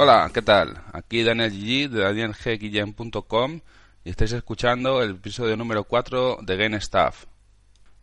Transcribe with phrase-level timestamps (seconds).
[0.00, 0.80] Hola, ¿qué tal?
[0.92, 3.60] Aquí Daniel G de danielgguillem.com
[4.04, 7.24] y estáis escuchando el episodio número 4 de Game Staff.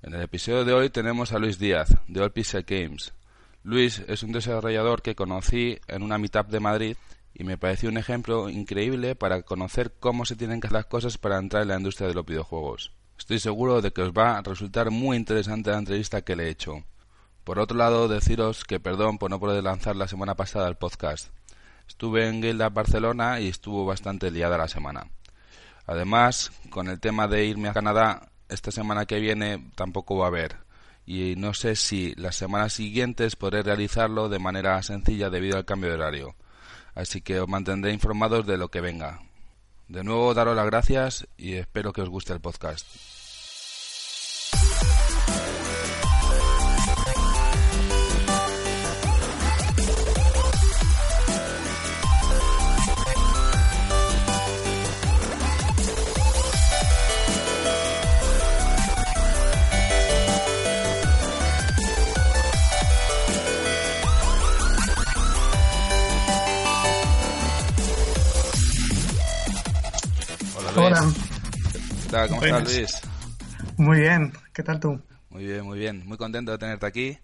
[0.02, 3.14] En el episodio de hoy tenemos a Luis Díaz, de All Pixel Games.
[3.64, 6.98] Luis es un desarrollador que conocí en una meetup de Madrid
[7.34, 11.18] y me pareció un ejemplo increíble para conocer cómo se tienen que hacer las cosas
[11.18, 12.92] para entrar en la industria de los videojuegos.
[13.18, 16.50] Estoy seguro de que os va a resultar muy interesante la entrevista que le he
[16.50, 16.84] hecho.
[17.46, 21.30] Por otro lado, deciros que perdón por no poder lanzar la semana pasada el podcast.
[21.88, 25.08] Estuve en Guild Barcelona y estuvo bastante liada la semana.
[25.88, 30.30] Además, con el tema de irme a Canadá, esta semana que viene tampoco va a
[30.30, 30.58] haber.
[31.06, 35.90] Y no sé si las semanas siguientes podré realizarlo de manera sencilla debido al cambio
[35.90, 36.36] de horario.
[36.96, 39.20] Así que os mantendré informados de lo que venga.
[39.88, 42.88] De nuevo, daros las gracias y espero que os guste el podcast.
[70.78, 71.10] Hola.
[71.72, 72.28] ¿Qué tal?
[72.28, 73.02] ¿Cómo estás, Luis?
[73.78, 74.34] Muy bien.
[74.54, 75.02] ¿Qué tal tú?
[75.30, 76.06] Muy bien, muy bien.
[76.06, 77.18] Muy contento de tenerte aquí.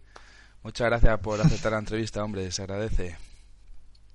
[0.64, 2.50] Muchas gracias por aceptar la entrevista, hombre.
[2.52, 3.18] Se agradece.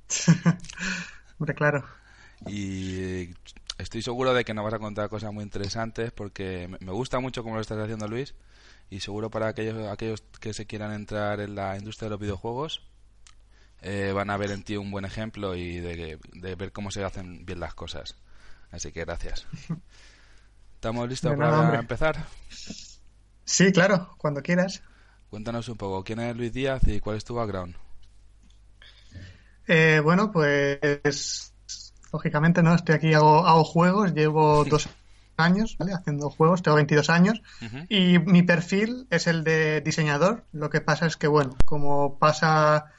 [1.38, 1.84] hombre, claro.
[2.46, 3.28] Y
[3.76, 7.42] estoy seguro de que nos vas a contar cosas muy interesantes porque me gusta mucho
[7.42, 8.34] cómo lo estás haciendo, Luis.
[8.88, 12.88] Y seguro para aquellos, aquellos que se quieran entrar en la industria de los videojuegos,
[13.82, 17.04] eh, van a ver en ti un buen ejemplo y de, de ver cómo se
[17.04, 18.16] hacen bien las cosas.
[18.76, 19.46] Así que gracias.
[20.74, 22.26] ¿Estamos listos para empezar?
[23.44, 24.82] Sí, claro, cuando quieras.
[25.30, 27.74] Cuéntanos un poco, ¿quién es Luis Díaz y cuál es tu background?
[29.66, 31.54] Eh, bueno, pues
[32.12, 34.90] lógicamente no, estoy aquí, hago, hago juegos, llevo dos
[35.38, 35.94] años ¿vale?
[35.94, 37.42] haciendo juegos, tengo 22 años
[37.88, 40.44] y mi perfil es el de diseñador.
[40.52, 42.92] Lo que pasa es que, bueno, como pasa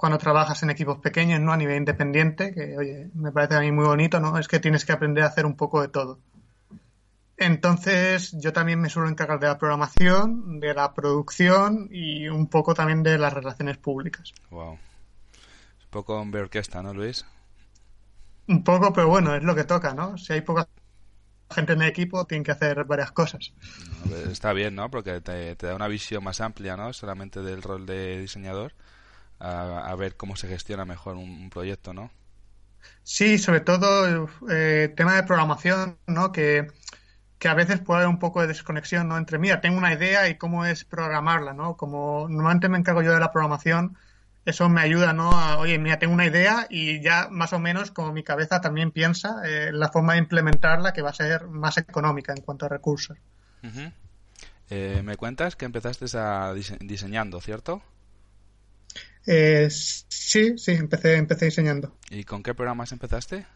[0.00, 1.52] cuando trabajas en equipos pequeños, ¿no?
[1.52, 4.38] A nivel independiente, que, oye, me parece a mí muy bonito, ¿no?
[4.38, 6.18] Es que tienes que aprender a hacer un poco de todo.
[7.36, 12.72] Entonces, yo también me suelo encargar de la programación, de la producción y un poco
[12.72, 14.32] también de las relaciones públicas.
[14.48, 14.78] Wow.
[15.78, 17.26] Es un poco hombre orquesta, ¿no, Luis?
[18.48, 20.16] Un poco, pero bueno, es lo que toca, ¿no?
[20.16, 20.66] Si hay poca
[21.50, 23.52] gente en el equipo, tienen que hacer varias cosas.
[24.30, 24.90] Está bien, ¿no?
[24.90, 26.90] Porque te, te da una visión más amplia, ¿no?
[26.94, 28.72] Solamente del rol de diseñador
[29.40, 32.10] a, ver cómo se gestiona mejor un, proyecto, ¿no?
[33.02, 36.32] Sí, sobre todo eh, tema de programación, ¿no?
[36.32, 36.68] Que,
[37.42, 39.16] a veces puede haber un poco de desconexión, ¿no?
[39.16, 41.76] Entre, mira, tengo una idea y cómo es programarla, ¿no?
[41.76, 43.96] Como normalmente me encargo yo de la programación,
[44.44, 45.30] eso me ayuda, ¿no?
[45.32, 48.90] A, oye, mira, tengo una idea y ya más o menos como mi cabeza también
[48.90, 52.68] piensa eh, la forma de implementarla que va a ser más económica en cuanto a
[52.68, 53.16] recursos.
[54.68, 57.82] Eh, me cuentas que empezaste a diseñando, ¿cierto?
[59.26, 61.96] Eh, sí, sí, empecé, empecé diseñando.
[62.10, 63.46] ¿Y con qué programas empezaste?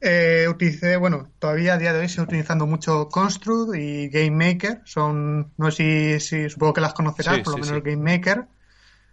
[0.00, 4.82] Eh, utilicé, bueno, todavía a día de hoy sigo utilizando mucho Construct y GameMaker.
[4.84, 8.46] Son, no sé si, supongo que las conocerás, por lo menos GameMaker.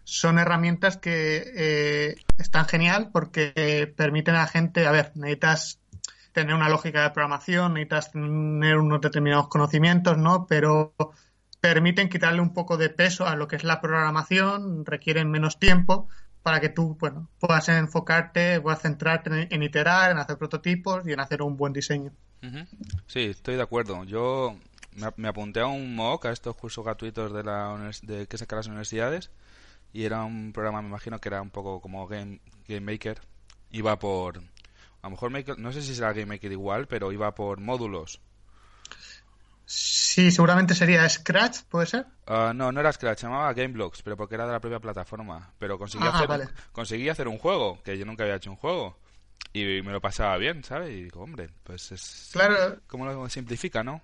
[0.04, 5.80] Son herramientas que eh, están genial porque permiten a la gente, a ver, necesitas
[6.32, 10.46] tener una lógica de programación, necesitas tener unos determinados conocimientos, ¿no?
[10.46, 10.94] Pero
[11.66, 16.08] permiten quitarle un poco de peso a lo que es la programación, requieren menos tiempo
[16.44, 21.20] para que tú bueno, puedas enfocarte, puedas centrarte en, iterar, en hacer prototipos y en
[21.20, 22.12] hacer un buen diseño.
[23.08, 24.04] Sí, estoy de acuerdo.
[24.04, 24.56] Yo
[25.18, 28.68] me, apunté a un MOOC, a estos cursos gratuitos de, la de que sacan las
[28.68, 29.32] universidades,
[29.92, 33.22] y era un programa, me imagino que era un poco como Game, Game Maker.
[33.72, 34.38] Iba por.
[35.02, 38.22] A lo mejor, no sé si será Game Maker igual, pero iba por módulos.
[39.66, 42.06] Sí, seguramente sería Scratch, ¿puede ser?
[42.28, 45.52] Ah, no, no era Scratch, se llamaba Gameblocks, pero porque era de la propia plataforma.
[45.58, 49.00] Pero conseguí, ah, hacer, conseguí hacer un juego, que yo nunca había hecho un juego.
[49.54, 50.92] Y me lo pasaba bien, ¿sabes?
[50.92, 52.30] Y digo, hombre, pues es...
[52.34, 52.82] Claro.
[52.88, 54.02] ¿Cómo lo simplifica, no?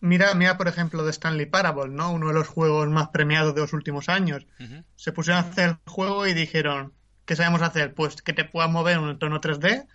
[0.00, 2.12] Mira, mira, por ejemplo, de Stanley Parable, ¿no?
[2.12, 4.46] Uno de los juegos más premiados de los últimos años.
[4.96, 6.92] Se pusieron a hacer el juego y dijeron,
[7.24, 7.94] ¿qué sabemos hacer?
[7.94, 9.86] Pues que te puedas mover en un entorno 3D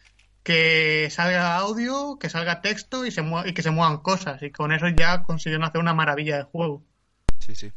[0.44, 4.42] que salga audio, que salga texto y, se y que se muevan cosas.
[4.44, 6.84] Y con eso ya consiguieron hacer una maravilla de juego.
[7.40, 7.72] Sí, sí.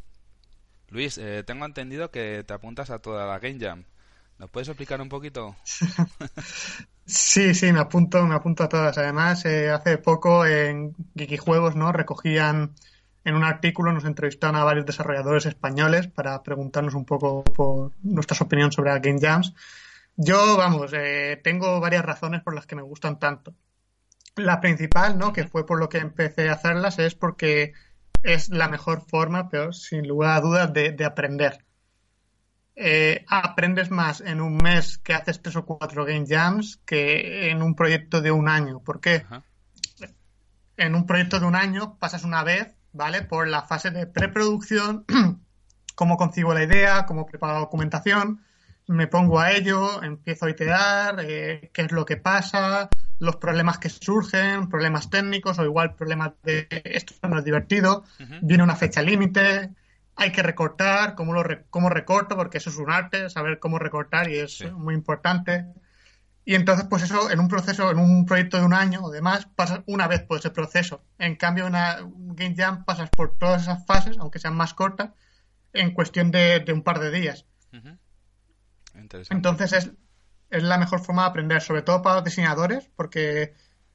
[0.89, 3.85] Luis, eh, tengo entendido que te apuntas a toda la Game Jam.
[4.37, 5.55] ¿Nos puedes explicar un poquito?
[7.05, 8.97] sí, sí, me apunto, me apunto a todas.
[8.97, 11.91] Además, eh, hace poco en Geeky Juegos, ¿no?
[11.91, 12.73] Recogían
[13.23, 18.39] en un artículo, nos entrevistaron a varios desarrolladores españoles para preguntarnos un poco por nuestras
[18.41, 19.53] opiniones sobre las Game Jams
[20.19, 23.53] Yo, vamos, eh, tengo varias razones por las que me gustan tanto.
[24.35, 25.31] La principal, ¿no?
[25.31, 27.73] Que fue por lo que empecé a hacerlas, es porque
[28.23, 31.63] es la mejor forma, pero sin lugar a dudas, de, aprender.
[32.75, 37.61] Eh, aprendes más en un mes que haces tres o cuatro game jams que en
[37.61, 38.79] un proyecto de un año.
[38.79, 39.23] ¿Por qué?
[40.77, 43.21] En un proyecto de un año pasas una vez, ¿vale?
[43.21, 45.05] Por la fase de preproducción,
[45.95, 48.41] cómo concibo la idea, cómo preparo la documentación,
[48.87, 52.89] me pongo a ello, empiezo a iterar, eh, qué es lo que pasa,
[53.19, 58.03] los problemas que surgen, problemas técnicos o igual problemas de esto no es divertido,
[58.41, 59.71] viene una fecha límite,
[60.15, 64.29] hay que recortar, cómo, lo cómo recorto, porque eso es un arte, saber cómo recortar
[64.31, 65.65] y es muy importante.
[66.43, 69.47] Y entonces, pues eso, en un proceso, en un proyecto de un año o demás,
[69.55, 71.03] pasas una vez por ese proceso.
[71.19, 75.11] En cambio, en una Game Jam pasas por todas esas fases, aunque sean más cortas,
[75.73, 77.45] en cuestión de, un par de días.
[79.29, 79.91] Entonces es,
[80.49, 83.53] es la mejor forma de aprender, sobre todo para los diseñadores, porque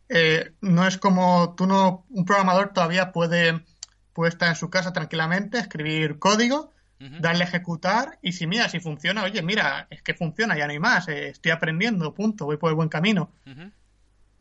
[0.09, 3.65] eh, no es como tú no, un programador todavía puede,
[4.13, 6.71] puede estar en su casa tranquilamente, escribir código,
[7.19, 10.73] darle a ejecutar y si mira, si funciona, oye, mira, es que funciona, ya no
[10.73, 13.33] hay más, eh, estoy aprendiendo, punto, voy por el buen camino.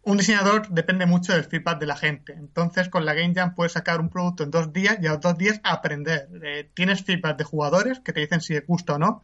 [0.04, 2.34] Un diseñador depende mucho del feedback de la gente.
[2.34, 5.22] Entonces, con la Game Jam puedes sacar un producto en dos días y a los
[5.22, 6.30] dos días aprender.
[6.44, 9.24] Eh, tienes feedback de jugadores que te dicen si te gusta o no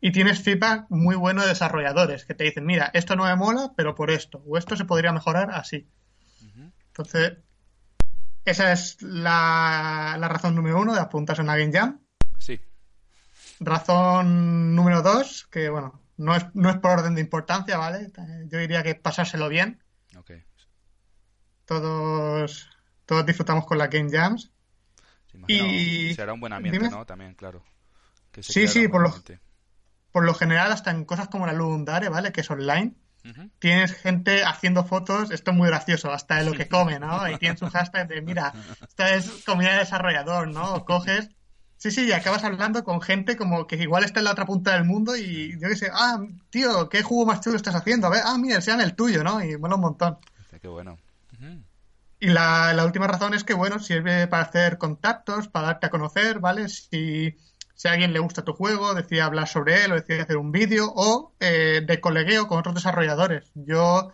[0.00, 3.72] y tienes feedback muy bueno de desarrolladores que te dicen, mira, esto no me mola,
[3.76, 5.88] pero por esto, o esto se podría mejorar así.
[6.88, 7.38] Entonces,
[8.44, 12.00] esa es la, razón número uno de apuntarse a una Game Jam.
[12.38, 12.60] Sí.
[13.60, 18.10] Razón número dos, que bueno, no es, no es por orden de importancia, ¿vale?
[18.46, 19.82] Yo diría que pasárselo bien.
[20.16, 20.32] Ok.
[21.64, 22.70] Todos,
[23.04, 24.50] todos disfrutamos con las Game Jams.
[25.46, 27.04] y será un buen ambiente, ¿no?
[27.04, 27.62] También, claro.
[28.40, 29.14] sí, sí, por lo,
[30.18, 32.32] por lo general, hasta en cosas como la Lundare, ¿vale?
[32.32, 32.92] Que es online,
[33.60, 37.30] tienes gente haciendo fotos, esto es muy gracioso, hasta de lo que come, ¿no?
[37.30, 40.84] Y tienes un hashtag de, mira, esta es comida de desarrollador, ¿no?
[40.84, 41.28] coges,
[41.76, 44.72] sí, sí, y acabas hablando con gente como que igual está en la otra punta
[44.72, 46.18] del mundo y yo qué sé, ah,
[46.50, 48.08] tío, ¿qué jugo más chulo estás haciendo?
[48.08, 49.40] A ver, ah, mira, sean el tuyo, ¿no?
[49.40, 50.18] Y mola un montón.
[50.60, 50.98] Qué bueno.
[52.18, 55.90] Y la, la, última razón es que, bueno, sirve para hacer contactos, para darte a
[55.90, 56.68] conocer, ¿vale?
[56.68, 57.36] Si
[57.78, 60.50] si a alguien le gusta tu juego, decide hablar sobre él o decide hacer un
[60.50, 63.52] vídeo o eh, de colegueo con otros desarrolladores.
[63.54, 64.10] Yo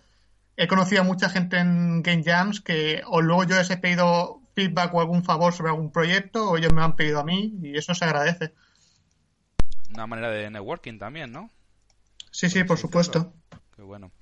[0.58, 4.42] he conocido a mucha gente en Game Jams que o luego yo les he pedido
[4.54, 7.78] feedback o algún favor sobre algún proyecto o ellos me han pedido a mí y
[7.78, 8.52] eso se agradece.
[9.94, 11.50] Una manera de networking también, ¿no?
[12.30, 13.32] Sí, sí, por supuesto.
[13.74, 14.12] Qué bueno.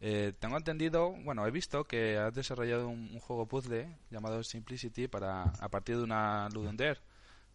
[0.00, 5.42] Eh, tengo entendido, bueno, he visto que has desarrollado un, juego puzzle llamado Simplicity para
[5.58, 7.00] a partir de una Ludendare.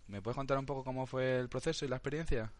[0.09, 2.51] ¿Me puedes contar un poco cómo fue el proceso y la experiencia?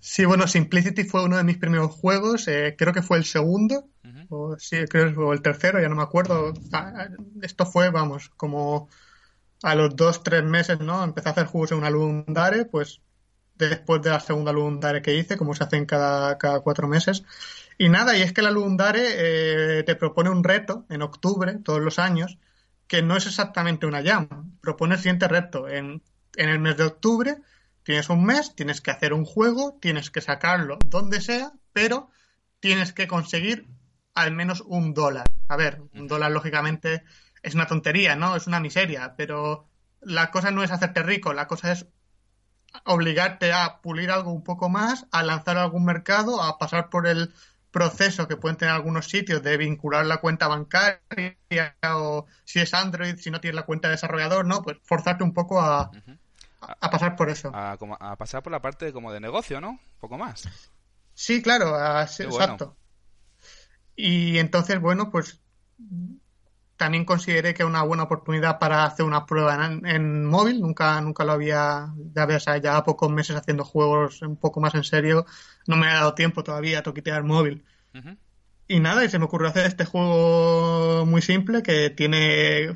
[0.00, 3.88] Sí, bueno, Simplicity fue uno de mis primeros juegos, eh, creo que fue el segundo,
[4.30, 6.54] o sí, creo que fue el tercero, ya no me acuerdo.
[6.72, 7.08] Ah,
[7.42, 8.88] esto fue, vamos, como
[9.62, 11.04] a los dos, tres meses, ¿no?
[11.04, 13.00] Empecé a hacer juegos en una Lundare, pues
[13.56, 17.22] después de la segunda Lundare que hice, como se hacen cada, cada cuatro meses.
[17.78, 21.80] Y nada, y es que la Lundare eh, te propone un reto en octubre, todos
[21.80, 22.38] los años,
[22.86, 24.58] que no es exactamente una jam.
[24.60, 25.68] Propone el siguiente reto.
[25.68, 26.02] En
[26.36, 27.36] en el mes de octubre
[27.84, 32.10] tienes un mes, tienes que hacer un juego, tienes que sacarlo donde sea, pero
[32.60, 33.68] tienes que conseguir
[34.14, 35.30] al menos un dólar.
[35.48, 37.04] A ver, un dólar lógicamente
[37.42, 38.36] es una tontería, ¿no?
[38.36, 39.68] Es una miseria, pero
[40.00, 41.86] la cosa no es hacerte rico, la cosa es
[42.84, 47.32] obligarte a pulir algo un poco más, a lanzar algún mercado, a pasar por el
[47.70, 51.36] proceso que pueden tener algunos sitios de vincular la cuenta bancaria
[51.92, 54.62] o si es Android, si no tienes la cuenta de desarrollador, ¿no?
[54.62, 55.90] Pues forzarte un poco a,
[56.80, 57.50] a pasar por eso.
[57.54, 59.70] A, pasar por la parte como de negocio, ¿no?
[59.70, 60.48] Un poco más.
[61.14, 62.76] Sí, claro, exacto.
[63.96, 65.40] Y entonces, bueno, pues
[66.76, 70.60] también consideré que era una buena oportunidad para hacer una prueba en, móvil.
[70.60, 74.84] Nunca, nunca lo había, ya ves, ya pocos meses haciendo juegos un poco más en
[74.84, 75.26] serio.
[75.66, 77.64] No me ha dado tiempo todavía a toquetear móvil.
[78.66, 82.74] Y nada, y se me ocurrió hacer este juego muy simple que tiene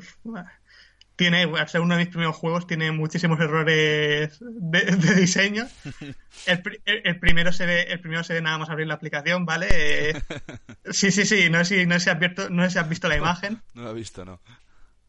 [1.19, 5.67] tiene, al ser uno de mis primeros juegos, tiene muchísimos errores de, diseño.
[6.45, 9.67] El, primero se ve, el primero se ve nada más abrir la aplicación, ¿vale?
[9.69, 10.13] Eh,
[10.91, 13.61] sí, sí, sí, no sé, si, no, sé si no has visto la imagen.
[13.73, 14.39] No lo he visto, no.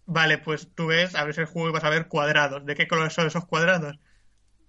[0.06, 2.66] Vale, pues tú ves, abres el juego y vas a ver cuadrados.
[2.66, 4.00] ¿De qué color son esos cuadrados?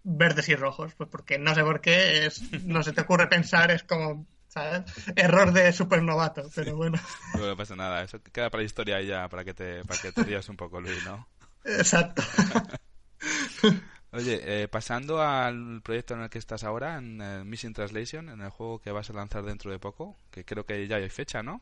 [0.04, 0.94] Verdes y rojos.
[0.94, 4.84] Pues porque no sé por qué, es, no se te ocurre pensar, es como ¿sabes?
[5.16, 7.00] Error de supernovato, pero bueno.
[7.38, 10.24] No, pasa nada, eso queda para la historia ya, para que te, para que te
[10.24, 11.28] rías un poco, Luis, ¿no?
[11.66, 12.24] Exacto.
[14.14, 18.42] Oye, eh, pasando al proyecto en el que estás ahora, en el Missing Translation, en
[18.42, 21.42] el juego que vas a lanzar dentro de poco, que creo que ya hay fecha,
[21.42, 21.62] ¿no?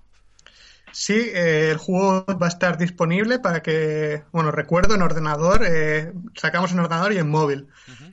[0.91, 6.12] Sí, eh, el juego va a estar disponible para que, bueno, recuerdo en ordenador, eh,
[6.36, 7.68] sacamos en ordenador y en móvil.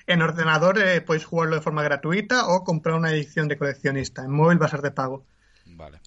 [0.06, 4.24] En ordenador eh, podéis jugarlo de forma gratuita o comprar una edición de coleccionista.
[4.24, 5.24] En móvil va a ser de pago.
[5.64, 6.00] Vale.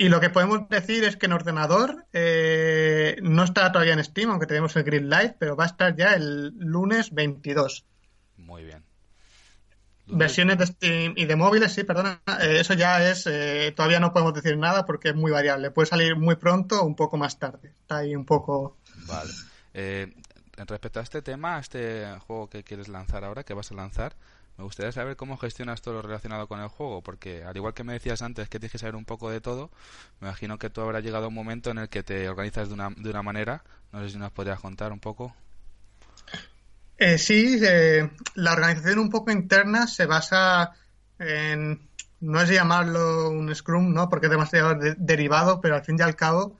[0.00, 4.30] Y lo que podemos decir es que en ordenador eh, no está todavía en Steam,
[4.30, 7.84] aunque tenemos el Green Light, pero va a estar ya el lunes 22.
[8.38, 8.82] Muy bien.
[10.06, 12.18] Versiones de Steam y de móviles, sí, perdona.
[12.40, 15.70] Eh, eso ya es, eh, todavía no podemos decir nada porque es muy variable.
[15.70, 17.74] Puede salir muy pronto o un poco más tarde.
[17.82, 18.78] Está ahí un poco.
[19.06, 19.30] Vale.
[20.66, 24.16] respecto a este tema, a este juego que quieres lanzar ahora, que vas a lanzar,
[24.60, 27.82] me gustaría saber cómo gestionas todo lo relacionado con el juego, porque al igual que
[27.82, 29.70] me decías antes que tienes que saber un poco de todo,
[30.20, 32.90] me imagino que tú habrá llegado un momento en el que te organizas de una,
[32.90, 33.64] de una manera.
[33.90, 35.34] No sé si nos podrías contar un poco.
[36.98, 40.72] Eh, sí, eh, la organización un poco interna se basa
[41.18, 41.80] en,
[42.20, 44.10] no es llamarlo un Scrum, ¿no?
[44.10, 46.58] porque es demasiado derivado, pero al fin y al cabo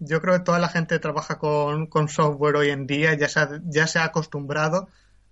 [0.00, 3.28] yo creo que toda la gente que trabaja con, con software hoy en día ya
[3.28, 4.88] se ya se ha acostumbrado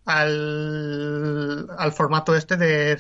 [0.09, 2.99] al, al formato este de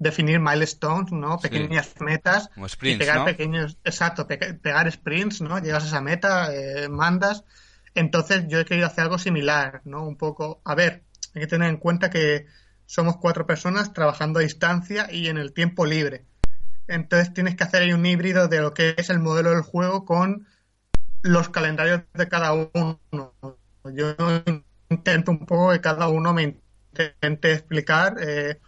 [0.00, 1.38] definir milestones, ¿no?
[1.38, 2.50] Pequeñas metas.
[2.80, 5.58] y pegar pequeños, exacto, pegar sprints, ¿no?
[5.58, 7.44] Llegas a esa meta, eh, mandas.
[7.94, 10.06] Entonces yo he querido hacer algo similar, ¿no?
[10.06, 12.46] Un poco, a ver, hay que tener en cuenta que
[12.86, 16.24] somos cuatro personas trabajando a distancia y en el tiempo libre.
[16.88, 20.06] Entonces tienes que hacer ahí un híbrido de lo que es el modelo del juego
[20.06, 20.46] con
[21.20, 23.00] los calendarios de cada uno.
[23.84, 24.16] Yo
[24.90, 26.42] intento un poco que cada uno me
[26.92, 28.58] intente explicar, eh,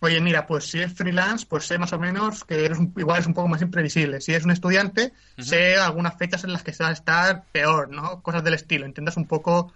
[0.00, 3.26] oye, mira, pues si es freelance, pues sé más o menos que eres igual es
[3.26, 4.20] un poco más imprevisible.
[4.20, 7.88] Si es un estudiante, sé algunas fechas en las que se va a estar peor,
[7.90, 8.22] ¿no?
[8.22, 8.86] Cosas del estilo.
[8.86, 9.72] Intentas un poco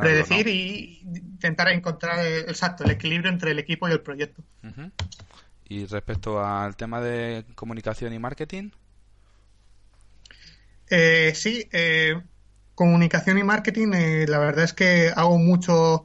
[0.00, 4.42] predecir y intentar encontrar, el, exacto, el equilibrio entre el equipo y el proyecto.
[5.68, 8.70] Y respecto al tema de comunicación y marketing.
[10.90, 12.20] Eh, sí, eh,
[12.78, 16.04] comunicación y marketing, eh, la verdad es que hago mucho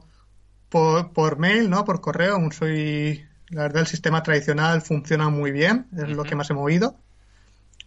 [0.68, 1.84] por, mail, ¿no?
[1.84, 2.34] Por correo.
[2.34, 6.54] Aún soy, la verdad, el sistema tradicional funciona muy bien, es lo que más he
[6.54, 6.96] movido.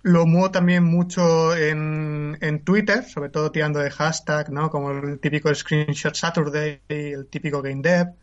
[0.04, 4.70] Lo muevo también mucho en, en Twitter, sobre todo tirando de hashtag, ¿no?
[4.70, 8.14] Como el típico Screenshot Saturday, el típico Game Dev.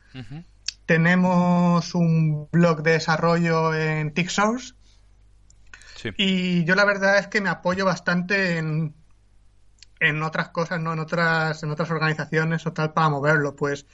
[0.86, 4.72] Tenemos un blog de desarrollo en TickSource.
[6.16, 8.94] Y yo la verdad es que me apoyo bastante en
[10.00, 10.92] en otras cosas, ¿no?
[10.92, 13.56] En otras, en otras organizaciones o tal para moverlo.
[13.56, 13.86] Pues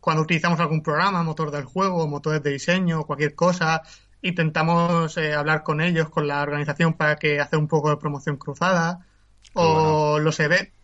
[0.00, 3.82] cuando utilizamos algún programa, motor del juego, motores de diseño, cualquier cosa,
[4.22, 8.36] intentamos eh, hablar con ellos, con la organización para que hacer un poco de promoción
[8.36, 9.06] cruzada.
[9.54, 10.38] O los,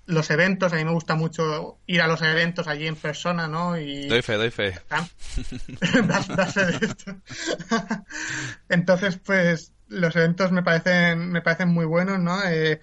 [0.06, 3.78] los eventos, a mí me gusta mucho ir a los eventos allí en persona, ¿no?
[3.78, 4.09] Y...
[4.09, 4.80] Doy fe, doy fe.
[8.68, 12.42] Entonces, pues los eventos me parecen, me parecen muy buenos, ¿no?
[12.44, 12.80] Eh,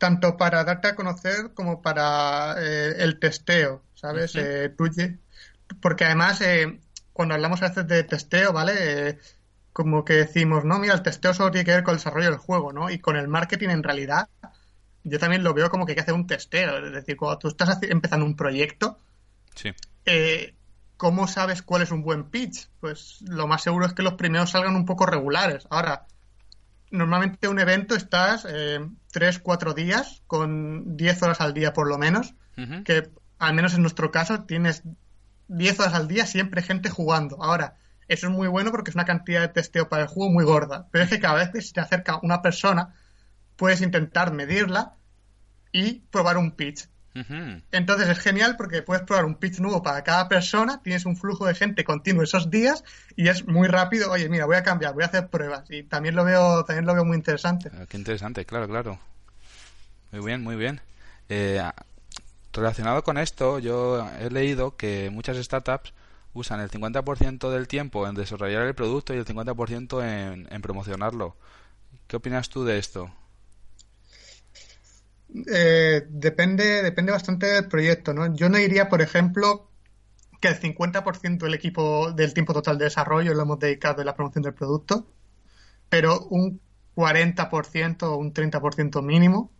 [0.00, 4.34] tanto para darte a conocer como para eh, el testeo, ¿sabes?
[4.34, 4.74] Eh,
[5.80, 6.80] porque además, eh,
[7.12, 9.18] cuando hablamos a veces de testeo, ¿vale?
[9.74, 12.38] como que decimos, no, mira, el testeo solo tiene que ver con el desarrollo del
[12.38, 12.90] juego, ¿no?
[12.90, 14.28] Y con el marketing, en realidad,
[15.04, 16.84] yo también lo veo como que hay que hacer un testeo.
[16.84, 18.98] Es decir, cuando tú estás empezando un proyecto,
[19.54, 19.72] sí.
[20.96, 22.68] ¿cómo sabes cuál es un buen pitch?
[22.80, 25.68] Pues lo más seguro es que los primeros salgan un poco regulares.
[25.70, 26.06] Ahora,
[26.90, 28.46] normalmente un evento estás
[29.10, 32.34] eh, tres, cuatro días con 10 horas al día por lo menos,
[32.84, 34.82] que al menos en nuestro caso tienes
[35.48, 37.42] 10 horas al día siempre gente jugando.
[37.42, 37.76] Ahora,
[38.08, 40.88] eso es muy bueno porque es una cantidad de testeo para el juego muy gorda,
[40.90, 42.94] pero es que cada vez que se te acerca una persona,
[43.56, 44.94] puedes intentar medirla
[45.72, 46.88] y probar un pitch.
[47.14, 51.46] Entonces es genial porque puedes probar un pitch nuevo para cada persona, tienes un flujo
[51.46, 52.84] de gente continuo esos días
[53.16, 54.10] y es muy rápido.
[54.10, 56.94] Oye, mira, voy a cambiar, voy a hacer pruebas y también lo veo, también lo
[56.94, 57.70] veo muy interesante.
[57.74, 58.98] Ah, qué interesante, claro, claro.
[60.12, 60.80] Muy bien, muy bien.
[61.28, 61.60] Eh,
[62.52, 65.92] relacionado con esto, yo he leído que muchas startups
[66.32, 71.36] usan el 50% del tiempo en desarrollar el producto y el 50% en, en promocionarlo.
[72.06, 73.10] ¿Qué opinas tú de esto?
[75.52, 78.34] Eh, depende, depende bastante del proyecto, ¿no?
[78.34, 79.70] Yo no diría, por ejemplo,
[80.40, 84.14] que el 50% del equipo del tiempo total de desarrollo lo hemos dedicado a la
[84.14, 85.06] promoción del producto,
[85.88, 86.60] pero un
[86.94, 89.52] 40% o un 30% mínimo,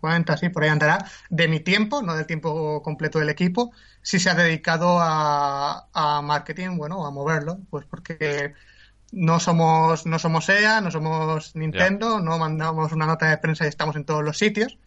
[0.00, 3.72] 40 sí, por ahí andará, de mi tiempo, no del tiempo completo del equipo,
[4.02, 8.54] si se ha dedicado a, a marketing, bueno, a moverlo, pues porque
[9.12, 13.68] no somos, no somos EA, no somos Nintendo, no mandamos una nota de prensa y
[13.68, 14.78] estamos en todos los sitios.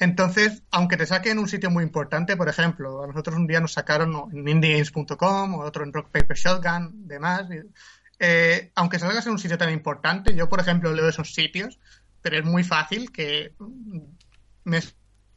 [0.00, 3.72] Entonces, aunque te saquen un sitio muy importante, por ejemplo, a nosotros un día nos
[3.72, 7.46] sacaron en indiegames.com o otro en Rock Paper Shotgun, demás.
[8.18, 11.78] Eh, aunque salgas en un sitio tan importante, yo, por ejemplo, leo esos sitios,
[12.20, 13.54] pero es muy fácil que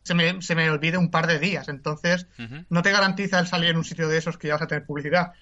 [0.04, 1.70] se, me, olvide un par de días.
[1.70, 2.28] Entonces,
[2.70, 4.86] no te garantiza el salir en un sitio de esos que ya vas a tener
[4.86, 5.34] publicidad.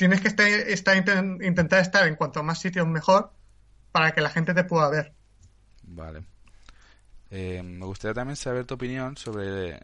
[0.00, 0.96] Tienes que estar,
[1.42, 3.34] intentar estar en cuanto más sitios mejor
[3.92, 5.12] para que la gente te pueda ver.
[5.82, 6.24] Vale.
[7.28, 9.78] Eh, me gustaría también saber tu opinión sobre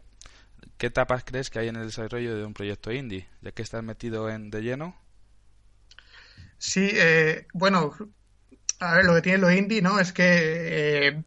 [0.79, 3.83] qué etapas crees que hay en el desarrollo de un proyecto indie, ya que estás
[3.83, 4.95] metido en de lleno.
[6.57, 7.93] Sí, eh, bueno,
[8.79, 9.99] a ver, lo que tiene lo indie, ¿no?
[9.99, 11.23] Es que eh,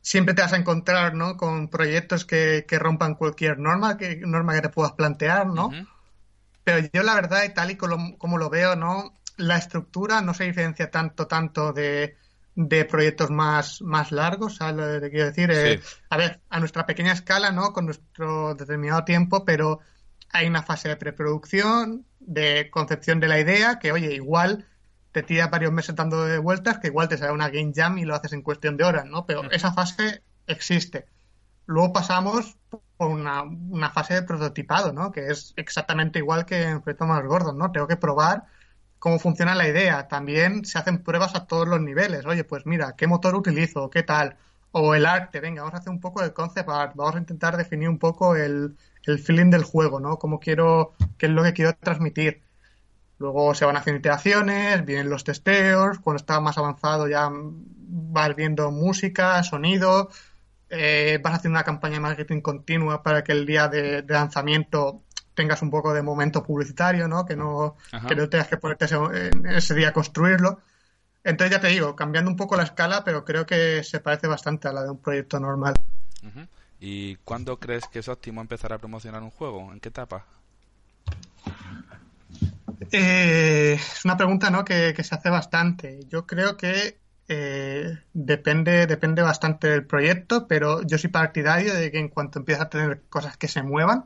[0.00, 1.36] siempre te vas a encontrar, ¿no?
[1.36, 5.72] Con proyectos que, rompan cualquier norma, que norma que te puedas plantear, ¿no?
[6.64, 9.14] Pero yo la verdad, y tal y como, como, lo veo, ¿no?
[9.36, 12.16] La estructura no se diferencia tanto, tanto de,
[12.54, 15.50] de proyectos más, más largos, ¿sabes lo que quiero decir?
[15.50, 17.72] Eh, a ver, a nuestra pequeña escala, ¿no?
[17.72, 19.80] Con nuestro determinado tiempo, pero
[20.30, 24.66] hay una fase de preproducción, de concepción de la idea, que oye, igual
[25.12, 28.04] te tira varios meses dando de vueltas, que igual te sale una game jam y
[28.04, 29.26] lo haces en cuestión de horas, ¿no?
[29.26, 31.06] Pero esa fase existe.
[31.66, 32.56] Luego pasamos
[32.96, 35.12] por una, una, fase de prototipado, ¿no?
[35.12, 37.72] Que es exactamente igual que en proyectos más gordos, ¿no?
[37.72, 38.44] Tengo que probar
[38.98, 40.08] cómo funciona la idea.
[40.08, 42.24] También se hacen pruebas a todos los niveles.
[42.26, 43.90] Oye, pues mira, ¿qué motor utilizo?
[43.90, 44.36] ¿Qué tal?
[44.72, 47.56] O el arte, venga, vamos a hacer un poco de concept art, vamos a intentar
[47.56, 50.18] definir un poco el, el feeling del juego, ¿no?
[50.18, 52.42] Cómo quiero, qué es lo que quiero transmitir.
[53.18, 58.70] Luego se van haciendo iteraciones, vienen los testeos, cuando está más avanzado ya vas viendo
[58.70, 60.10] música, sonido,
[60.74, 65.02] eh, vas haciendo una campaña de marketing continua para que el día de lanzamiento
[65.34, 67.26] tengas un poco de momento publicitario, ¿no?
[67.26, 67.76] Que no,
[68.08, 68.96] que no tengas que ponerte ese,
[69.50, 70.60] ese, día a construirlo.
[71.24, 74.66] Entonces ya te digo, cambiando un poco la escala, pero creo que se parece bastante
[74.66, 75.74] a la de un proyecto normal.
[76.80, 79.72] ¿Y cuándo crees que es óptimo empezar a promocionar un juego?
[79.72, 80.24] ¿En qué etapa?
[82.90, 84.64] Eh, es una pregunta ¿no?
[84.64, 86.00] que, se hace bastante.
[86.08, 86.98] Yo creo que
[87.34, 92.66] eh, depende, depende bastante del proyecto, pero yo soy partidario de que en cuanto empiezas
[92.66, 94.04] a tener cosas que se muevan,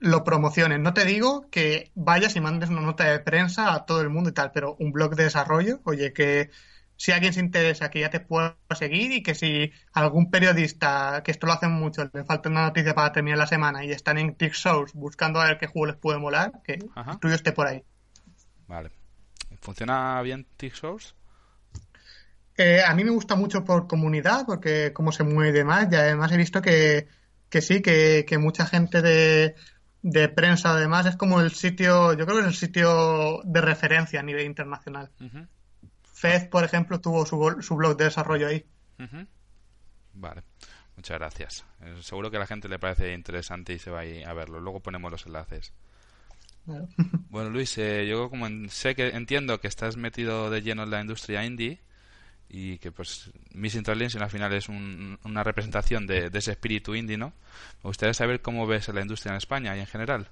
[0.00, 0.80] lo promociones.
[0.80, 4.30] No te digo que vayas y mandes una nota de prensa a todo el mundo
[4.30, 6.50] y tal, pero un blog de desarrollo, oye, que
[6.96, 11.32] si alguien se interesa, que ya te pueda seguir y que si algún periodista, que
[11.32, 14.34] esto lo hacen mucho, le falta una noticia para terminar la semana y están en
[14.34, 14.54] Tick
[14.94, 17.84] buscando a ver qué juego les puede molar, que el tuyo esté por ahí.
[18.66, 18.90] Vale.
[19.60, 20.74] ¿Funciona bien Tick
[22.56, 25.94] eh, a mí me gusta mucho por comunidad, porque cómo se mueve y demás, y
[25.96, 27.08] además he visto que
[27.52, 32.40] que sí, que, mucha gente de, prensa además es como el sitio, yo creo que
[32.40, 35.10] es el sitio de referencia a nivel internacional.
[36.02, 38.64] Fez, por ejemplo, tuvo su, su blog de desarrollo ahí.
[40.14, 40.44] Vale,
[40.96, 41.66] muchas gracias.
[41.82, 44.58] Eh, seguro que a la gente le parece interesante y se va a, a verlo.
[44.58, 45.74] Luego ponemos los enlaces.
[47.28, 51.00] Bueno, Luis, eh, yo como sé que entiendo que estás metido de lleno en la
[51.00, 51.82] industria indie,
[52.52, 57.32] y que pues Missing Translation al final es una representación de, ese espíritu indie, ¿no?
[57.82, 60.28] Me gustaría saber cómo ves la industria en España y en general.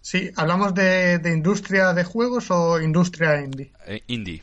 [0.00, 3.70] Sí, ¿hablamos de, industria de juegos o industria indie?
[3.86, 4.42] Eh, indie.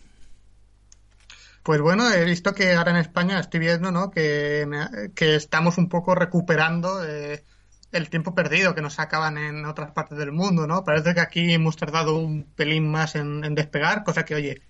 [1.64, 4.12] Pues bueno, he visto que ahora en España estoy viendo ¿no?
[4.12, 4.68] que,
[5.16, 7.44] que estamos un poco recuperando eh,
[7.92, 10.84] el tiempo perdido que nos sacaban en otras partes del mundo, ¿no?
[10.84, 14.62] Parece que aquí hemos tardado un pelín más en, en despegar, cosa que, oye,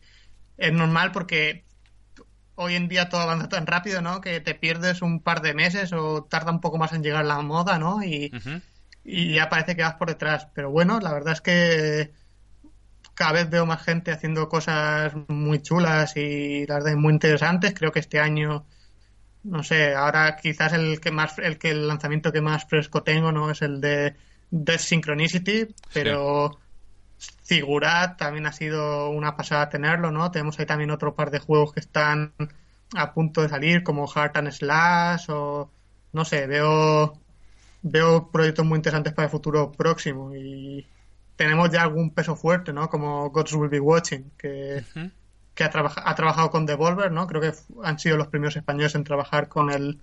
[0.58, 1.66] es normal porque
[2.56, 4.22] hoy en día todo avanza tan rápido, ¿no?
[4.22, 7.42] Que te pierdes un par de meses o tarda un poco más en llegar la
[7.42, 8.04] moda, ¿no?
[8.04, 8.32] Y,
[9.04, 10.48] y ya parece que vas por detrás.
[10.54, 12.12] Pero bueno, la verdad es que
[13.16, 17.74] cada vez veo más gente haciendo cosas muy chulas y la verdad muy interesantes.
[17.74, 18.66] Creo que este año,
[19.44, 23.32] no sé, ahora quizás el que más, el que el lanzamiento que más fresco tengo,
[23.32, 23.52] ¿no?
[23.52, 24.16] Es el de
[24.52, 26.60] Death Synchronicity, pero
[27.44, 30.32] Figurat también ha sido una pasada tenerlo, ¿no?
[30.32, 32.34] Tenemos ahí también otro par de juegos que están
[32.96, 35.70] a punto de salir, como Heart and Slash, o
[36.14, 37.20] no sé, veo,
[37.82, 40.88] veo proyectos muy interesantes para el futuro próximo y
[41.36, 42.90] tenemos ya algún peso fuerte, ¿no?
[42.90, 44.84] Como Gods Will Be Watching, que,
[45.56, 47.28] que ha, ha trabajado con Devolver, ¿no?
[47.28, 50.00] Creo que han sido los primeros españoles en trabajar con el,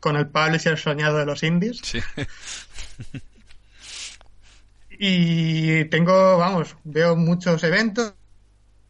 [0.00, 1.80] con el publisher soñado de los indies.
[1.82, 2.00] Sí.
[4.98, 8.14] Y tengo, vamos, veo muchos eventos,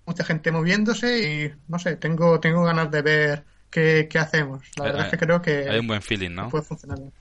[0.06, 4.62] mucha gente moviéndose y no sé, tengo, tengo ganas de ver qué, hacemos.
[4.76, 5.68] La verdad es que creo que.
[5.68, 6.48] Hay un buen feeling, ¿no?
[6.48, 7.12] Puede funcionar bien.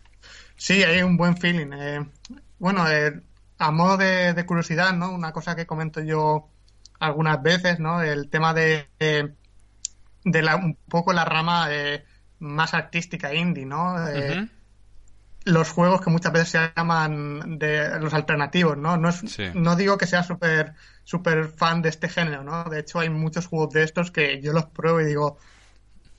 [0.56, 1.72] Sí, hay un buen feeling.
[1.74, 2.06] Eh,
[2.60, 3.22] bueno, eh,
[3.58, 5.12] a modo de, curiosidad, ¿no?
[5.12, 6.48] Una cosa que comento yo
[7.00, 8.02] algunas veces, ¿no?
[8.02, 11.68] El tema de, de, la, un poco la rama
[12.40, 14.08] más artística indie, ¿no?
[14.08, 14.48] Eh,
[15.48, 18.98] los juegos que muchas veces se llaman de los alternativos, ¿no?
[18.98, 19.10] No,
[19.54, 20.74] no digo que sea súper
[21.08, 22.66] super fan de este género, ¿no?
[22.66, 25.38] De hecho, hay muchos juegos de estos que yo los pruebo y digo,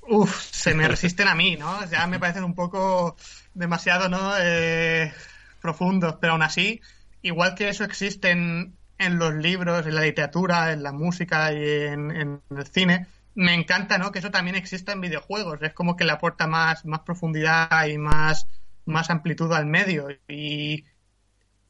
[0.09, 1.85] uff, se me resisten a mí, ¿no?
[1.91, 3.15] Ya me parecen un poco
[3.53, 4.33] demasiado, ¿no?
[4.41, 5.13] Eh,
[5.61, 6.81] profundos, pero aún así,
[7.21, 8.75] igual que eso existe en,
[9.19, 14.11] los libros, en la literatura, en la música y en, el cine, me encanta, ¿no?
[14.11, 15.59] Que eso también exista en videojuegos.
[15.61, 18.47] Es como que le aporta más, más profundidad y más,
[18.89, 20.09] más amplitud al medio.
[20.29, 20.85] Y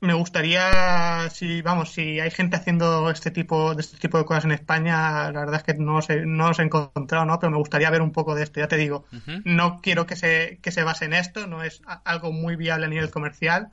[0.01, 4.45] me gustaría, si vamos, si hay gente haciendo este tipo de este tipo de cosas
[4.45, 7.39] en España, la verdad es que no los he, no he encontrado, ¿no?
[7.39, 8.61] Pero me gustaría ver un poco de esto.
[8.61, 9.05] Ya te digo,
[9.45, 12.89] no quiero que se, que se base en esto, no es algo muy viable a
[12.89, 13.69] nivel comercial,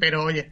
[0.00, 0.50] pero oye,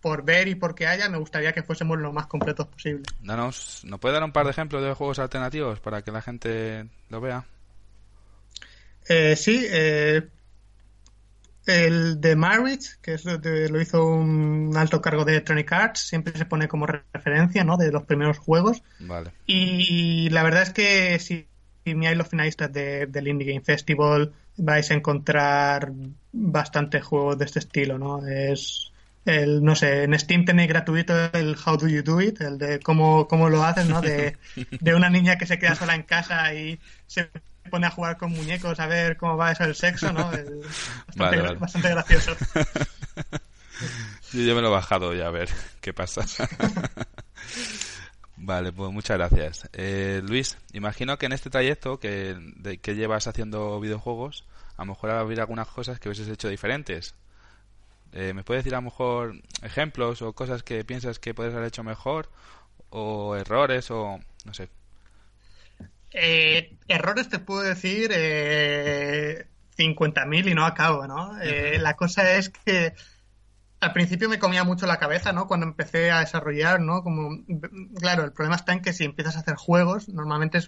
[0.00, 3.04] por ver y por que haya, me gustaría que fuésemos lo más completos posible.
[3.20, 6.86] Danos, ¿nos puede dar un par de ejemplos de juegos alternativos para que la gente
[7.10, 7.44] lo vea?
[9.08, 10.28] Eh, sí, eh,
[11.66, 16.44] el de Marriage, que es lo hizo un alto cargo de Electronic Arts, siempre se
[16.44, 17.76] pone como referencia, ¿no?
[17.76, 18.82] De los primeros juegos.
[19.00, 19.30] Vale.
[19.46, 21.46] Y la verdad es que si,
[21.84, 25.92] miráis los finalistas del Indie Game Festival, vais a encontrar
[26.32, 28.26] bastantes juegos de este estilo, ¿no?
[28.26, 28.92] Es
[29.24, 32.80] el, no sé, en Steam tenéis gratuito el How Do You Do It, el de
[32.80, 34.00] cómo, cómo lo haces, ¿no?
[34.00, 34.36] De,
[34.80, 37.30] de una niña que se queda sola en casa y se
[37.70, 40.30] pone a jugar con muñecos a ver cómo va eso del sexo, ¿no?
[41.16, 42.36] bastante, gracioso.
[44.32, 45.48] Yo me lo he bajado ya a ver
[45.80, 46.24] qué pasa.
[48.36, 49.68] vale, pues muchas gracias.
[49.72, 54.44] Eh, Luis, imagino que en este trayecto que, que llevas haciendo videojuegos,
[54.76, 57.14] a lo mejor habrá algunas cosas que hubieses hecho diferentes.
[58.12, 61.68] Eh, ¿Me puedes decir a lo mejor ejemplos o cosas que piensas que puedes haber
[61.68, 62.30] hecho mejor?
[62.90, 64.68] ¿O errores o no sé?
[66.16, 71.40] Eh, errores te puedo decir eh, 50.000 y no acabo, ¿no?
[71.42, 72.94] Eh, la cosa es que
[73.80, 75.48] al principio me comía mucho la cabeza, ¿no?
[75.48, 77.02] Cuando empecé a desarrollar, ¿no?
[77.02, 77.44] Como,
[78.00, 80.60] claro, el problema está en que si empiezas a hacer juegos, normalmente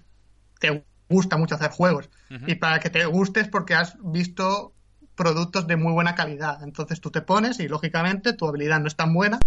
[0.58, 2.10] te gusta mucho hacer juegos.
[2.46, 4.74] Y para que te guste es porque has visto
[5.14, 6.62] productos de muy buena calidad.
[6.64, 9.38] Entonces tú te pones y, lógicamente, tu habilidad no es tan buena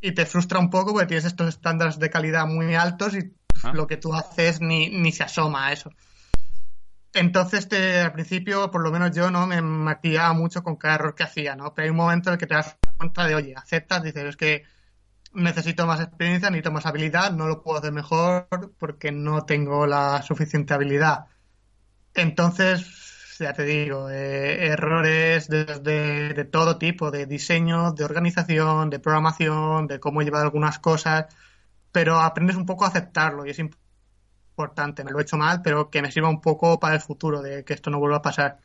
[0.00, 3.32] y te frustra un poco porque tienes estos estándares de calidad muy altos y
[3.72, 5.90] lo que tú haces ni, ni se asoma a eso.
[7.14, 11.14] Entonces, te, al principio, por lo menos yo, no me maquillaba mucho con cada error
[11.14, 11.74] que hacía, ¿no?
[11.74, 14.36] Pero hay un momento en el que te das cuenta de, oye, aceptas, dices, es
[14.36, 14.64] que
[15.34, 18.48] necesito más experiencia, necesito más habilidad, no lo puedo hacer mejor
[18.78, 21.26] porque no tengo la suficiente habilidad.
[22.14, 28.98] Entonces, ya te digo, eh, errores de, de, todo tipo, de diseño, de organización, de
[28.98, 31.26] programación, de cómo llevar algunas cosas
[31.92, 35.04] pero aprendes un poco a aceptarlo y es importante.
[35.04, 37.64] Me lo he hecho mal, pero que me sirva un poco para el futuro, de
[37.64, 38.58] que esto no vuelva a pasar.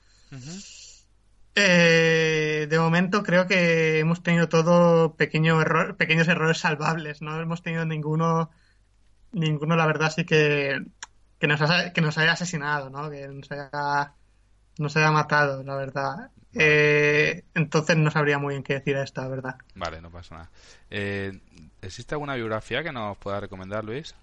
[1.55, 7.63] Eh, de momento creo que hemos tenido todo pequeño error, pequeños errores salvables, no hemos
[7.63, 8.51] tenido ninguno,
[9.31, 10.79] ninguno la verdad sí que,
[11.39, 11.59] que, nos,
[11.93, 13.09] que nos haya asesinado, ¿no?
[13.09, 14.13] que nos haya,
[14.77, 16.31] nos haya matado, la verdad.
[16.60, 19.58] Eh, entonces no sabría muy bien qué decir a esta, verdad.
[19.76, 20.50] Vale, no pasa nada.
[20.89, 21.39] Eh,
[21.82, 24.15] ¿Existe alguna biografía que nos pueda recomendar, Luis?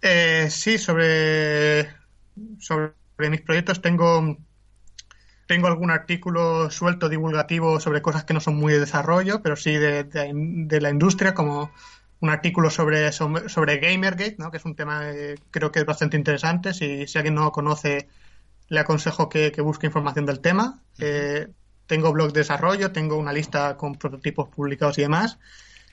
[0.00, 1.88] Eh, sí, sobre,
[2.58, 4.38] sobre mis proyectos tengo,
[5.46, 9.76] tengo algún artículo suelto divulgativo sobre cosas que no son muy de desarrollo, pero sí
[9.76, 11.70] de, de, la industria, como
[12.20, 14.50] un artículo sobre, sobre, Gamergate, ¿no?
[14.50, 16.72] que es un tema que creo que es bastante interesante.
[16.72, 18.08] Si, si alguien no lo conoce,
[18.68, 20.80] le aconsejo que, busque información del tema.
[20.98, 21.48] Eh,
[21.86, 25.38] tengo blog de desarrollo, tengo una lista con prototipos publicados y demás.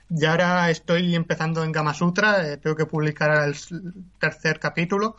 [0.10, 3.56] Y ahora estoy empezando en Gama Sutra, eh, tengo que publicar el
[4.20, 5.16] tercer capítulo,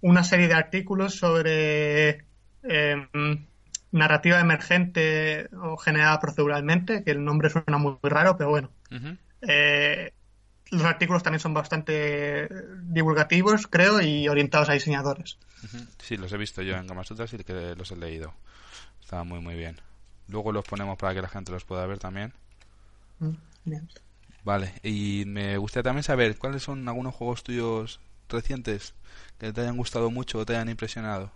[0.00, 2.24] una serie de artículos sobre
[2.62, 3.46] em,
[3.92, 8.70] narrativa emergente o generada proceduralmente, que el nombre suena muy, raro, pero bueno.
[9.42, 10.12] Eh,
[10.74, 12.48] los artículos también son bastante
[12.82, 15.38] divulgativos, creo, y orientados a diseñadores.
[16.02, 18.34] Sí, los he visto yo en Gama Sutra, sí que los he leído.
[19.00, 19.80] Estaban muy, muy bien.
[20.28, 22.32] Luego los ponemos para que la gente los pueda ver también.
[23.18, 23.34] Mm,
[23.64, 23.88] bien.
[24.44, 28.94] Vale, y me gustaría también saber cuáles son algunos juegos tuyos recientes
[29.38, 31.32] que te hayan gustado mucho o te hayan impresionado.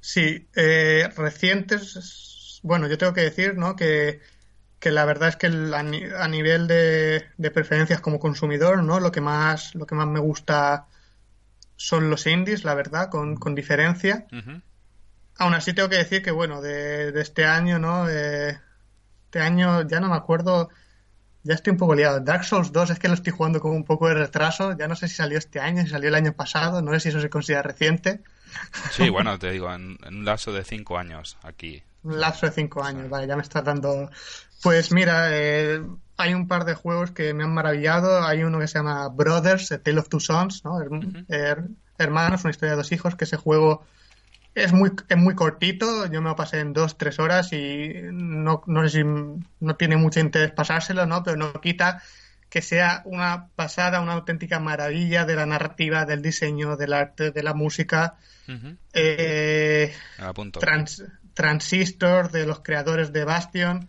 [0.00, 3.76] Sí, eh, recientes, bueno, yo tengo que decir, ¿no?
[3.76, 4.20] Que,
[4.90, 9.00] la verdad es que a, nivel de, preferencias como consumidor, ¿no?
[9.00, 10.86] Lo que más, lo que más me gusta
[11.76, 14.26] son los indies, la verdad, con, con diferencia.
[15.38, 18.08] Aún así tengo que decir que, bueno, de, este año, ¿no?
[18.08, 18.58] Eh,
[19.26, 20.70] este año ya no me acuerdo
[21.44, 22.20] ya estoy un poco liado.
[22.20, 24.76] Dark Souls 2 es que lo estoy jugando con un poco de retraso.
[24.76, 26.82] Ya no sé si salió este año, si salió el año pasado.
[26.82, 28.20] No sé si eso se considera reciente.
[28.92, 31.82] Sí, bueno, te digo, en, un lapso de cinco años aquí.
[32.04, 34.10] Un lapso de cinco años, vale, ya me estás dando...
[34.62, 35.82] Pues mira, eh,
[36.16, 38.24] hay un par de juegos que me han maravillado.
[38.24, 40.78] Hay uno que se llama Brothers, A Tale of Two Sons, ¿no?
[41.98, 43.84] hermanos, una historia de dos hijos, que ese juego
[44.54, 46.06] es muy, es muy cortito.
[46.06, 49.96] Yo me lo pasé en dos, tres horas y no, no sé si no tiene
[49.96, 51.22] mucho interés pasárselo, ¿no?
[51.22, 52.02] Pero no quita
[52.48, 57.42] que sea una pasada, una auténtica maravilla de la narrativa, del diseño, del arte, de
[57.42, 58.16] la música.
[58.92, 59.94] Eh,
[61.34, 63.88] Transistor, de los creadores de Bastion.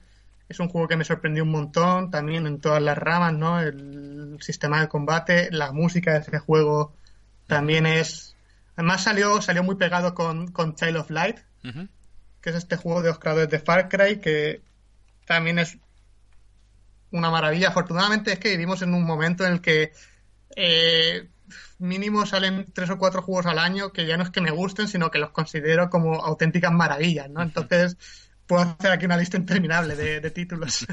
[0.50, 3.60] Es un juego que me sorprendió un montón, también en todas las ramas, ¿no?
[3.60, 6.96] El sistema de combate, la música de ese juego
[7.48, 8.36] también es...
[8.76, 11.40] Además salió, salió muy pegado con, con Child of Light,
[12.42, 14.62] que es este juego de los creadores de Far Cry, que
[15.26, 15.78] también es
[17.12, 17.70] una maravilla.
[17.70, 19.94] Afortunadamente es que vivimos en un momento en el que
[20.56, 21.30] eh,
[21.80, 24.88] mínimo salen tres o cuatro juegos al año que ya no es que me gusten,
[24.88, 27.42] sino que los considero como auténticas maravillas, ¿no?
[27.42, 27.98] Entonces
[28.48, 30.86] puedo hacer aquí una lista interminable de, títulos.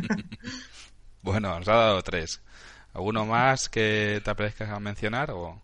[1.23, 2.41] bueno, nos ha dado tres.
[2.93, 5.63] ¿Alguno más que te apetezca mencionar o...?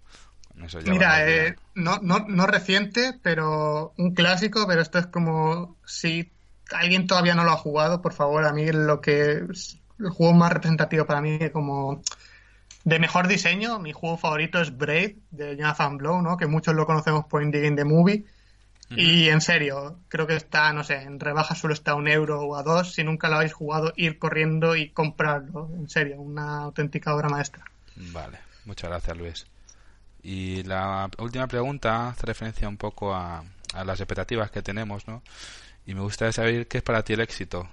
[0.87, 6.33] Mira, eh, no, no, no reciente, pero un clásico, pero esto es como si
[6.73, 9.45] alguien todavía no lo ha jugado, por favor, a mí lo que
[9.99, 12.03] el juego más representativo para mí como
[12.87, 16.37] de mejor diseño, mi juego favorito es Brave de Jonathan Blow, ¿no?
[16.37, 18.25] Que muchos lo conocemos por Indie Game The Movie.
[18.91, 22.55] Y en serio, creo que está, no sé, en rebaja solo está un euro o
[22.55, 22.95] a dos.
[22.95, 25.69] Si nunca lo habéis jugado, ir corriendo y comprarlo.
[25.77, 27.65] En serio, una auténtica obra maestra.
[27.97, 29.47] Vale, muchas gracias Luis.
[30.23, 33.43] Y la última pregunta hace referencia un poco a,
[33.75, 35.25] a las expectativas que tenemos, ¿no?
[35.87, 37.69] Y me gustaría saber qué es para ti el éxito.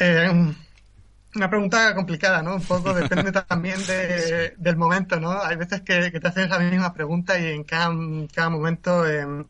[0.00, 0.54] Eh,
[1.38, 2.56] una pregunta complicada, ¿no?
[2.56, 5.40] Un poco depende también del momento, ¿no?
[5.42, 7.94] Hay veces que, te hacen esa misma pregunta y en cada,
[8.34, 9.44] cada momento em,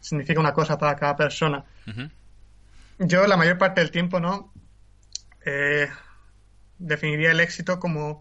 [0.00, 1.64] significa una cosa para cada persona.
[2.98, 4.52] Yo la mayor parte del tiempo, ¿no?
[5.44, 5.88] Eh,
[6.78, 8.20] definiría el éxito como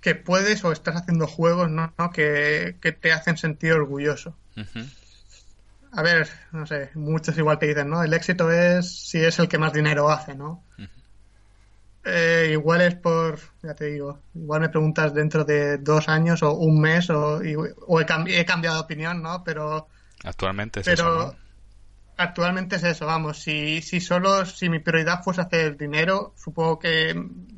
[0.00, 1.92] que puedes o estás haciendo juegos, ¿no?
[2.12, 4.36] Que, te hacen sentir orgulloso
[5.92, 8.02] a ver, no sé, muchos igual te dicen, ¿no?
[8.02, 10.64] El éxito es si es el que más dinero hace, ¿no?
[12.04, 16.54] Eh, igual es por, ya te digo, igual me preguntas dentro de dos años o
[16.54, 17.40] un mes o,
[17.86, 19.44] o he, cambiado de opinión, ¿no?
[19.44, 19.88] Pero...
[20.24, 21.36] Actualmente es eso,
[22.16, 27.14] Actualmente es eso, vamos, si, si solo, si mi prioridad fuese hacer dinero, supongo que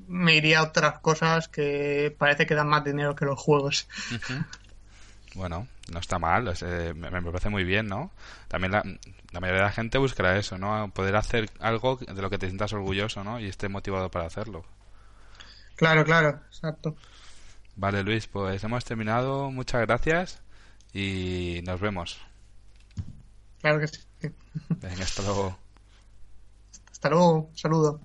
[0.07, 3.88] me iría a otras cosas que parece que dan más dinero que los juegos.
[5.35, 6.44] Bueno, no está mal,
[6.94, 8.11] me, parece muy bien, ¿no?
[8.49, 8.83] También la,
[9.40, 10.90] mayoría de la gente buscará eso, ¿no?
[10.94, 13.38] Poder hacer algo de lo que te sientas orgulloso, ¿no?
[13.38, 14.64] Y esté motivado para hacerlo.
[15.77, 16.97] Claro, claro, exacto.
[17.77, 19.51] Vale, Luis, pues hemos terminado.
[19.51, 20.40] Muchas gracias
[20.92, 22.20] y nos vemos.
[23.61, 24.01] Claro que sí.
[24.68, 25.59] Venga, hasta luego.
[26.90, 28.01] Hasta luego, saludo.